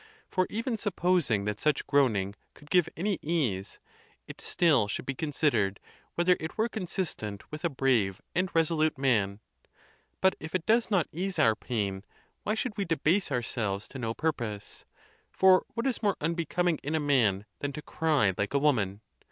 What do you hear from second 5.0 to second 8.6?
be considered whether it were consistent with a brave and